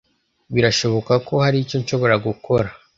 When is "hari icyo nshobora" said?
1.43-2.15